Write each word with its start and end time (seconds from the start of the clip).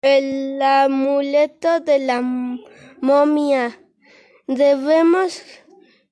El 0.00 0.62
amuleto 0.62 1.80
de 1.80 1.98
la 1.98 2.20
momia. 3.00 3.80
Debemos 4.46 5.42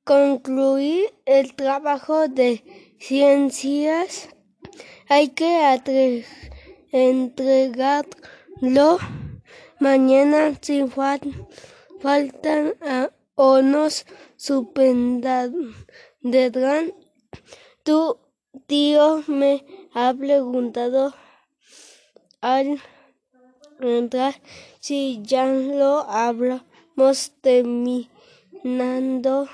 concluir 0.03 1.15
el 1.25 1.55
trabajo 1.55 2.27
de 2.27 2.65
ciencias. 2.99 4.29
Hay 5.09 5.29
que 5.29 6.25
entregarlo 6.91 7.79
mañana 9.79 10.59
sin 10.61 10.91
falta 10.91 12.75
o 13.37 13.63
nos 13.63 14.05
suspenderán. 14.35 15.63
Tu 17.85 18.19
tío 18.67 19.23
me 19.29 19.65
ha 19.95 20.13
preguntado 20.13 21.15
al 22.41 22.81
entrar 23.81 24.35
si 24.81 25.21
ya 25.23 25.47
lo 25.47 26.01
habíamos 26.01 27.33
terminado, 27.41 28.09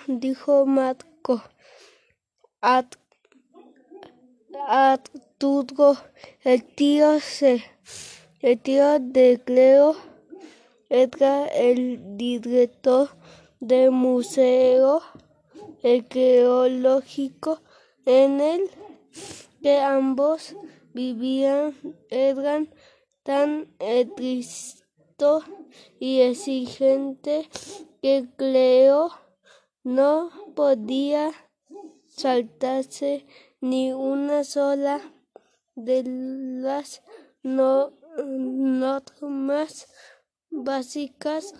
dijo 0.06 0.66
Marco. 0.66 1.42
Arturo, 4.68 5.96
el 6.44 6.64
tío 6.64 7.18
de 9.00 9.40
Cleo, 9.44 9.96
era 10.88 11.46
el 11.46 12.16
director 12.18 13.08
del 13.60 13.90
museo 13.90 15.02
arqueológico 15.82 17.62
en 18.04 18.40
el 18.40 18.70
que 19.62 19.80
ambos 19.80 20.54
vivían. 20.92 21.74
Era 22.10 22.64
tan 23.22 23.74
estricto 23.78 25.42
y 26.00 26.20
exigente 26.20 27.48
que 28.00 28.26
Cleo 28.36 29.10
no 29.84 30.30
podía 30.54 31.32
saltarse 32.08 33.26
ni 33.60 33.92
una 33.92 34.44
sola 34.44 35.00
de 35.74 36.02
las 36.04 37.02
normas 37.42 37.92
básicas 40.50 41.54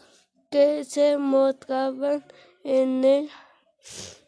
que 0.51 0.85
se 0.85 1.17
mostraban 1.17 2.25
en 2.65 3.05
el 3.05 3.31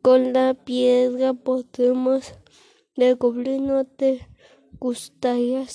Con 0.00 0.32
la 0.32 0.54
piedra 0.54 1.34
podremos 1.34 2.32
descubrirlo. 2.96 3.66
¿No 3.66 3.84
te 3.84 4.26
gustaría 4.80 5.66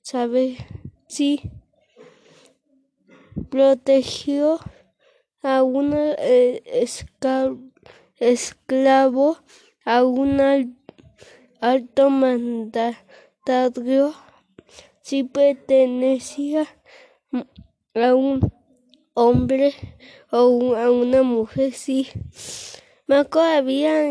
saber 0.00 0.56
si 1.06 1.52
protegió 3.52 4.58
a 5.42 5.62
un 5.62 5.94
esclavo, 8.18 9.36
a 9.84 10.04
un 10.04 10.40
alto 11.60 12.08
mandatario, 12.08 12.94
si 15.02 15.24
pertenecía 15.24 16.66
a 17.94 18.14
un 18.14 18.50
hombre 19.12 19.74
o 20.30 20.74
a 20.74 20.90
una 20.90 21.22
mujer? 21.22 21.74
Sí, 21.74 22.08
Marco 23.06 23.38
había 23.38 24.10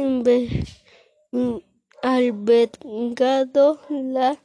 albergado 2.04 3.80
la 3.90 4.38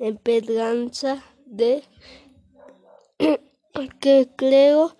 esperanza 0.00 1.22
de 1.46 1.84
que 4.00 4.28
Cleo 4.36 4.96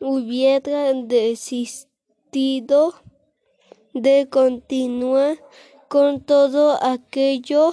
hubiera 0.00 0.92
desistido 0.92 2.94
de 3.92 4.28
continuar 4.30 5.38
con 5.88 6.20
todo 6.20 6.78
aquello 6.82 7.72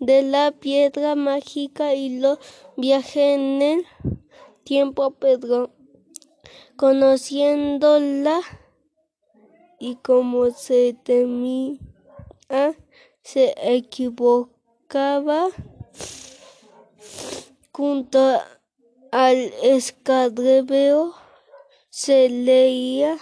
de 0.00 0.22
la 0.22 0.50
piedra 0.50 1.14
mágica 1.14 1.94
y 1.94 2.18
los 2.18 2.38
viajes 2.76 3.16
en 3.16 3.62
el 3.62 3.86
tiempo, 4.64 5.12
pero 5.12 5.70
conociéndola 6.76 8.40
y 9.78 9.96
como 9.96 10.50
se 10.50 10.96
temía, 11.04 11.78
se 13.22 13.54
equivocaba. 13.62 15.48
Junto 17.72 18.40
al 19.12 19.52
escarabajo 19.62 21.14
se 21.88 22.28
leía 22.28 23.16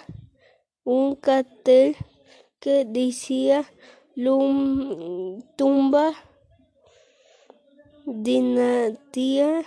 un 0.85 1.17
cartel 1.17 1.97
que 2.61 2.85
decía 2.85 3.65
tumba 5.57 6.13
dinastía 8.05 9.65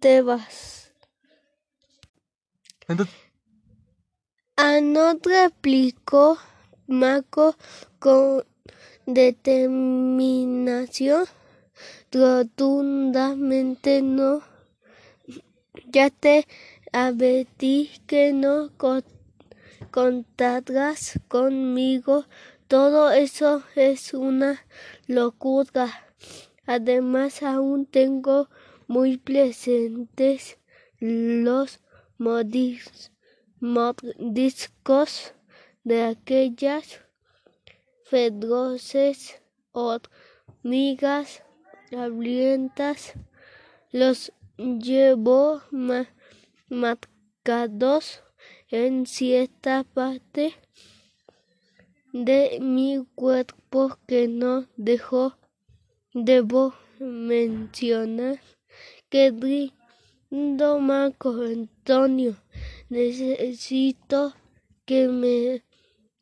Tebas. 0.00 0.92
Anot 4.56 5.26
replicó 5.26 6.38
Marco 6.86 7.54
con 7.98 8.44
determinación. 9.06 11.24
Rotundamente 12.12 14.02
no. 14.02 14.49
Ya 15.92 16.08
te 16.10 16.46
advertí 16.92 17.90
que 18.06 18.32
no 18.32 18.70
contarás 19.90 21.18
conmigo. 21.26 22.26
Todo 22.68 23.10
eso 23.10 23.64
es 23.74 24.14
una 24.14 24.64
locura. 25.08 26.06
Además, 26.64 27.42
aún 27.42 27.86
tengo 27.86 28.48
muy 28.86 29.16
presentes 29.16 30.58
los 31.00 31.80
mordiscos 32.18 33.10
de 35.82 36.04
aquellas 36.04 37.00
feroces 38.04 39.42
hormigas 39.72 41.42
hambrientas. 41.90 43.14
Los 43.90 44.32
llevo 44.60 45.62
marcados 46.68 48.22
en 48.68 49.06
cierta 49.06 49.84
parte 49.84 50.54
de 52.12 52.58
mi 52.60 53.06
cuerpo 53.14 53.98
que 54.06 54.28
no 54.28 54.66
dejo. 54.76 55.36
Debo 56.12 56.74
mencionar, 56.98 58.40
querido 59.08 59.72
Marco 60.80 61.30
Antonio, 61.30 62.36
necesito 62.90 64.34
que 64.84 65.08
me 65.08 65.64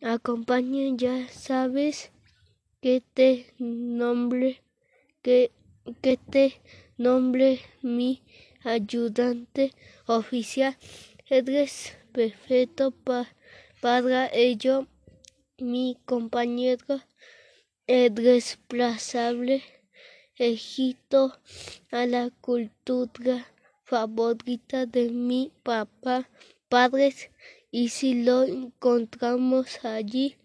acompañe. 0.02 0.94
Ya 0.96 1.26
sabes 1.28 2.12
que 2.80 3.00
te 3.00 3.52
nombre 3.58 4.62
que, 5.22 5.50
que 6.02 6.16
te 6.18 6.60
nombre 6.98 7.60
mi 7.82 8.22
ayudante 8.64 9.72
oficial 10.06 10.76
eres 11.30 11.96
perfecto 12.12 12.92
para 13.80 14.28
ello, 14.32 14.86
mi 15.58 15.96
compañero 16.04 17.00
irreemplazable. 17.86 19.62
Egipto 20.40 21.36
a 21.90 22.06
la 22.06 22.30
cultura 22.40 23.48
favorita 23.82 24.86
de 24.86 25.10
mi 25.10 25.50
papá, 25.64 26.28
padres, 26.68 27.30
y 27.72 27.88
si 27.88 28.22
lo 28.22 28.44
encontramos 28.44 29.84
allí, 29.84 30.36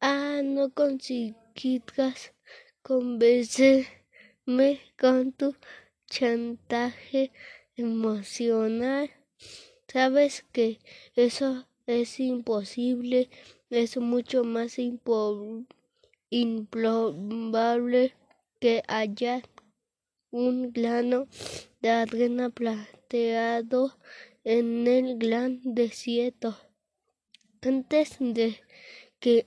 ah, 0.00 0.40
no 0.42 0.70
conseguirás 0.70 2.32
convencerme 2.82 3.99
con 4.98 5.32
tu 5.32 5.54
chantaje 6.08 7.30
emocional. 7.76 9.08
Sabes 9.86 10.44
que 10.50 10.80
eso 11.14 11.68
es 11.86 12.18
imposible, 12.18 13.30
es 13.70 13.96
mucho 13.96 14.42
más 14.42 14.78
improbable 16.30 18.14
que 18.58 18.82
haya 18.88 19.42
un 20.32 20.72
grano 20.72 21.28
de 21.80 21.90
arena 21.90 22.50
plateado 22.50 23.96
en 24.42 24.88
el 24.88 25.16
gran 25.16 25.60
desierto. 25.62 26.56
Antes 27.62 28.16
de 28.18 28.60
que 29.20 29.46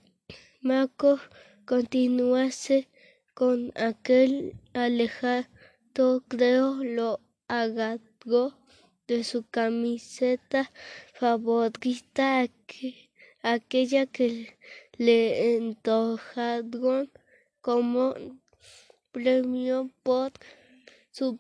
Marco 0.62 1.20
continuase 1.66 2.88
con 3.34 3.72
aquel 3.76 4.56
alejado, 4.74 6.24
creo 6.28 6.84
lo 6.84 7.20
agarró 7.48 8.58
de 9.08 9.24
su 9.24 9.44
camiseta 9.50 10.72
favorita, 11.14 12.48
aquella 13.42 14.06
que 14.06 14.58
le 14.98 15.56
entojaron 15.58 17.12
como 17.62 18.14
premio 19.12 19.90
por 20.04 20.32
su 21.12 21.40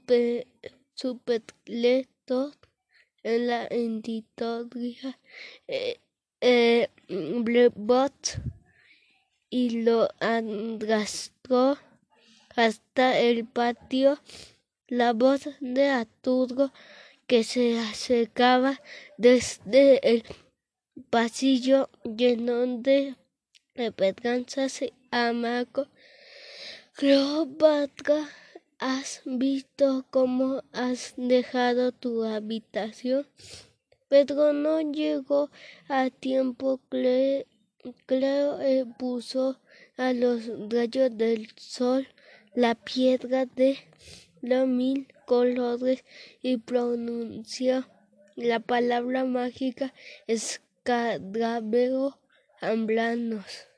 lector 1.65 2.53
en 3.23 3.47
la 3.47 3.67
editoria 3.67 5.19
eh, 5.67 5.99
eh 6.41 6.89
y 9.53 9.83
lo 9.83 10.09
arrastró 10.19 11.77
hasta 12.55 13.19
el 13.19 13.45
patio. 13.45 14.19
La 14.87 15.13
voz 15.13 15.47
de 15.59 15.89
Arturo 15.89 16.73
que 17.27 17.43
se 17.43 17.77
acercaba 17.77 18.81
desde 19.19 20.09
el 20.09 20.23
pasillo 21.11 21.91
lleno 22.03 22.65
de 22.79 23.15
esperanzas 23.75 24.79
a 25.11 25.33
Marco 25.33 25.87
Cleopatra, 26.95 28.27
¿has 28.79 29.21
visto 29.23 30.07
cómo 30.09 30.63
has 30.73 31.13
dejado 31.15 31.91
tu 31.91 32.23
habitación? 32.23 33.27
Pedro 34.09 34.51
no 34.53 34.81
llegó 34.81 35.51
a 35.87 36.09
tiempo. 36.09 36.79
Cleo 38.05 38.61
eh, 38.61 38.85
puso 38.97 39.59
a 39.97 40.13
los 40.13 40.47
rayos 40.69 41.17
del 41.17 41.49
sol 41.57 42.07
la 42.55 42.75
piedra 42.75 43.45
de 43.45 43.77
los 44.41 44.67
mil 44.67 45.07
colores 45.25 46.05
y 46.41 46.57
pronunció 46.57 47.85
la 48.35 48.59
palabra 48.59 49.25
mágica 49.25 49.93
escarabajo 50.27 52.17
amblanos. 52.61 53.72